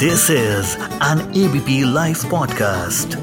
[0.00, 3.16] This is an ABP Life podcast.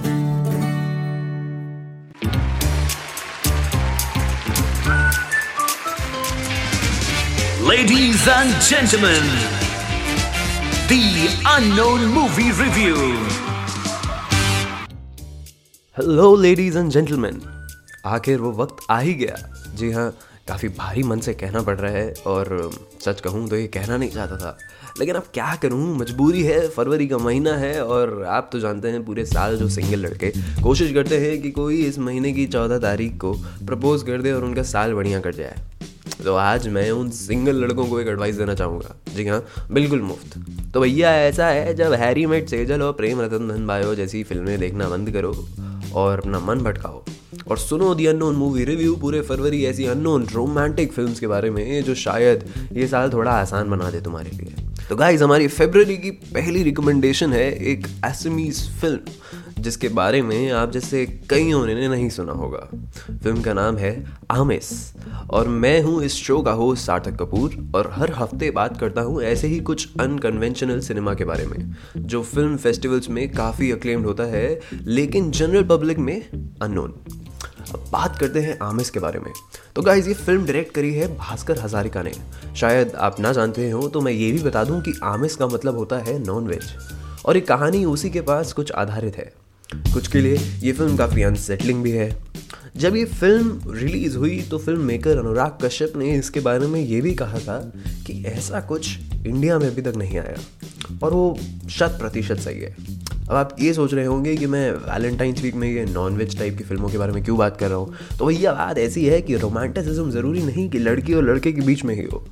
[7.62, 9.24] Ladies and gentlemen,
[10.92, 11.01] the
[11.55, 12.96] unknown movie review.
[15.97, 17.41] Hello ladies and gentleman
[18.05, 19.36] आखिर वो वक्त आ ही गया
[19.76, 20.09] जी हाँ
[20.48, 22.70] काफ़ी भारी मन से कहना पड़ रहा है और
[23.05, 24.58] सच कहूँ तो ये कहना नहीं चाहता था।
[25.00, 25.98] लेकिन अब क्या करूँ?
[25.98, 30.00] मजबूरी है, फरवरी का महीना है और आप तो जानते हैं पूरे साल जो सिंगल
[30.00, 30.32] लड़के,
[30.64, 33.34] कोशिश करते हैं कि कोई इस महीने की चौदह तारीख को
[33.66, 35.55] प्रपोज कर दे और उनका साल बढ़िया कट जाए।
[36.24, 40.38] तो आज मैं उन सिंगल लड़कों को एक एडवाइस देना चाहूँगा। जी हाँ बिल्कुल मुफ़्त।
[40.74, 44.58] तो भैया, ऐसा है, जब हैरी मेट, सेजल और प्रेम रतन धन बायो जैसी फ़िल्में
[44.60, 45.36] देखना बंद करो
[45.96, 47.04] और अपना मन भटकाओ।
[47.50, 51.84] और सुनो दी अननोन मूवी रिव्यू पूरे फरवरी ऐसी अननोन रोमांटिक फ़िल्म के बारे में
[51.84, 52.44] जो शायद
[52.74, 57.34] ये साल थोड़ा आसान बना दे तुम्हारे लिए। तो गाइज़ हमारी फेबररी की पहली रिकमेंडेशन
[57.34, 62.60] है एक एसमीज फ़िल्म जिसके बारे में आप जैसे कईयों ने नहीं सुना होगा।
[63.13, 63.91] फ़िल्म का नाम है
[64.31, 64.69] आमिस
[65.30, 69.21] और मैं हूँ इस शो का होस्ट सार्थक कपूर, और हर हफ़्ते बात करता हूँ
[69.23, 74.23] ऐसे ही कुछ अनकन्वेंशनल सिनेमा के बारे में, जो फ़िल्म फेस्टिवल्स में काफ़ी अक्लेम्ड होता
[74.23, 76.16] है, लेकिन जनरल पब्लिक में
[76.61, 76.93] अननोन
[77.73, 79.31] अब बात करते हैं आमिस के बारे में।
[79.75, 82.11] तो गाइज़ ये फ़िल्म डायरेक्ट करी है भास्कर हजारिका ने।
[82.55, 85.77] शायद आप ना जानते हो तो मैं ये भी बता दूँ कि आमिस का मतलब
[85.77, 86.71] होता है नॉन वेज
[87.25, 89.31] और ये कहानी उसी के पास कुछ आधारित है।
[89.93, 92.09] कुछ के लिए ये फ़िल्म काफ़ी अनसेटलिंग भी है।
[92.77, 97.02] जब ये फ़िल्म रिलीज़ हुई तो फ़िल्म मेकर अनुराग कश्यप ने इसके बारे में ये
[97.02, 97.59] भी कहा था
[98.07, 100.37] कि ऐसा कुछ इंडिया में अभी तक नहीं आया।
[101.03, 101.37] और वो
[101.69, 102.75] शत प्रतिशत सही है।
[103.30, 106.58] अब आप ये सोच रहे होंगे कि मैं वैलेंटाइंस वीक में ये नॉन वेज टाइप
[106.58, 107.94] की फ़िल्मों के बारे में क्यों बात कर रहा हूँ?
[108.20, 111.83] तो भैया, बात ऐसी है कि रोमांटिसिज्म ज़रूरी नहीं कि लड़की और लड़के के बीच
[111.86, 112.23] में ही हो।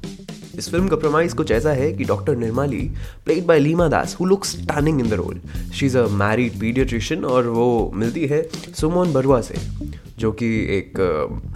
[0.58, 2.82] इस फ़िल्म का प्रमाइज कुछ ऐसा है कि doctor Nirmali
[3.26, 5.42] played by Lima Das who looks stunning in the role
[5.74, 9.56] she is a married paediatrician और वो मिलती है सुमोन बरुआ से।
[10.20, 10.94] जो कि एक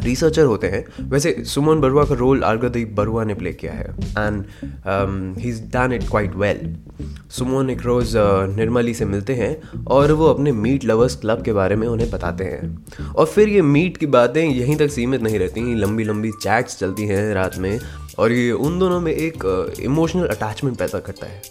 [0.03, 3.85] रिसर्चर होते हैं। वैसे सुमन बरुआ का रोल अर्गदीप बरुआ ने प्ले किया है।
[4.17, 6.75] And he is done it quite well
[7.29, 8.13] Suman एक रोज़
[8.55, 12.43] निर्मली से मिलते हैं और वो अपने मीट लवर्स क्लब के बारे में उन्हें बताते
[12.43, 16.77] हैं। और फिर ये मीट की बातें यहीं तक सीमित नहीं रहती लंबी लंबी चैट्स
[16.79, 17.79] चलती हैं रात में
[18.19, 19.43] और ये उन दोनों में एक
[19.79, 21.41] इमोशनल अटैचमेंट पैदा करता है।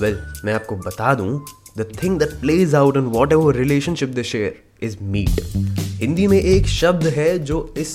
[0.00, 1.40] वेल well, मैं आपको बता दूँ
[1.78, 6.66] the thing that plays out in whatever relationship the share is meat Hindi में एक
[6.66, 7.92] शब्द है जो इस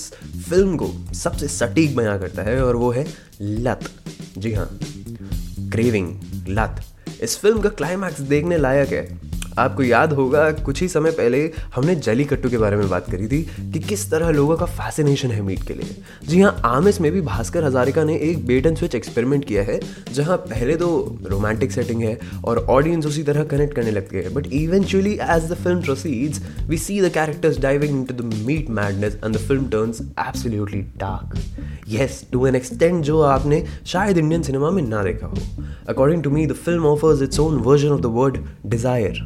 [0.49, 3.05] फ़िल्म को सबसे सटीक बयां करता है, और वो है
[3.41, 3.89] लत।
[4.37, 4.67] जी हाँ
[5.71, 6.09] क्रेविंग,
[6.49, 6.81] लत।
[7.21, 11.39] इस फ़िल्म का क्लाइमैक्स देखने लायक है। आपको याद होगा, कुछ ही समय पहले
[11.75, 13.41] हमने जली कट्टू के बारे में बात करी थी
[13.73, 15.95] कि किस तरह लोगों का फैसिनेशन है मीट के लिए।
[16.27, 19.79] जी हाँ आमिस में भी भास्कर हजारिका ने एक बेट एंड स्विच एक्सपेरिमेंट किया है,
[20.13, 20.89] जहाँ पहले तो
[21.25, 25.55] रोमांटिक सेटिंग है और ऑडियंस उसी तरह कनेक्ट करने लगते हैं but eventually as the
[25.55, 30.01] film proceeds we see the characters diving into the meat madness and the film turns
[30.01, 31.37] absolutely dark
[31.89, 35.37] yes to an extend जो आपने शायद इंडियन सिनेमा में ना देखा हो।
[35.89, 39.23] According to me the film offers its own version of the word desire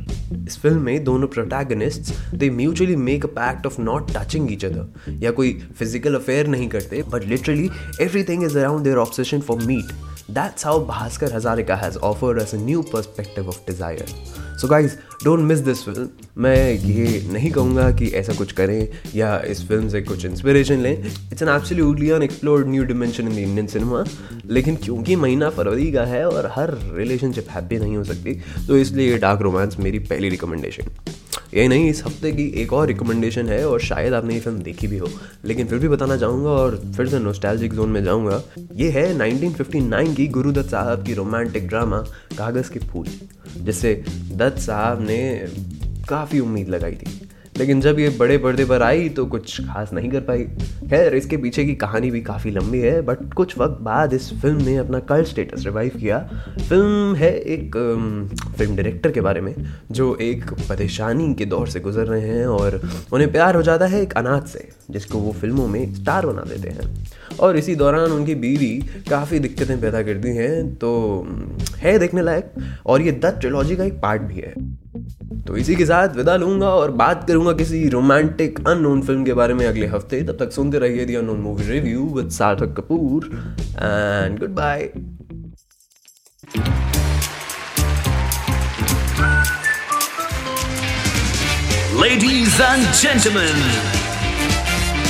[0.47, 5.19] इस film में दोनों protagonists they mutually make a pact of not touching each other
[5.23, 7.69] या कोई फ़िज़िकल अफेयर नहीं करते but literally
[8.01, 9.93] everything is around their obsession for meat
[10.31, 15.39] that's how Bhaskar Hazarika has offered us a new perspective of desire so guys don't
[15.39, 16.07] miss this film
[16.41, 20.91] मैं ये नहीं कहूँगा कि ऐसा कुछ करें या इस फ़िल्म से कुछ इंस्पिरेशन लें।
[20.93, 24.03] It's an absolutely unexplored new dimension in the Indian cinema
[24.49, 28.33] लेकिन क्योंकि महीना फरवरी का है और हर रिलेशनशिप हैप्पी नहीं हो सकती
[28.67, 30.91] तो इसलिए ये डार्क रोमांस मेरी पहली रिकमेंडेशन
[31.53, 34.87] यही नहीं, इस हफ़्ते की एक और रिकमेंडेशन है और शायद आपने ये फ़िल्म देखी
[34.87, 35.09] भी हो।
[35.45, 38.41] लेकिन फिर भी बताना चाहूँगा और फिर से नोस्टैल्जिक जोन में जाऊँगा।
[38.73, 41.99] ये है 1959 की गुरुदत्त साहब की रोमांटिक ड्रामा
[42.37, 43.07] कागज़ के फूल,
[43.57, 45.47] जिससे दत्त साहब ने
[46.09, 47.26] काफ़ी उम्मीद लगाई थी।
[47.57, 50.43] लेकिन जब ये बड़े पर्दे पर आई तो कुछ खास नहीं कर पाई।
[50.89, 54.63] खैर, इसके पीछे की कहानी भी काफ़ी लंबी है बट कुछ वक्त बाद इस फ़िल्म
[54.63, 56.19] ने अपना कल स्टेटस रिवाइव किया।
[56.59, 57.75] फ़िल्म है एक
[58.57, 59.53] फ़िल्म डायरेक्टर के बारे में,
[59.91, 62.81] जो एक परेशानी के दौर से गुजर रहे हैं और
[63.13, 66.69] उन्हें प्यार हो जाता है एक अनाथ से, जिसको वो फ़िल्मों में स्टार बना देते
[66.69, 66.95] हैं।
[67.39, 68.75] और इसी दौरान उनकी बीवी
[69.09, 70.91] काफ़ी दिक्कतें पैदा करती हैं तो
[71.77, 72.51] है देखने लायक,
[72.85, 74.53] और ये द ट्रिलॉजी का एक पार्ट भी है।
[75.47, 79.53] तो इसी के साथ विदा लूँगा और बात करूँगा किसी रोमांटिक अननोन फ़िल्म के बारे
[79.53, 83.29] में अगले हफ़्ते तब तक सुनते रहिए the unknown movie review with Sarthak Kapoor
[83.81, 84.89] and good bye
[91.99, 93.55] Ladies and gentlemen,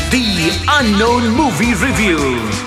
[0.09, 0.23] the
[0.69, 2.66] unknown movie review.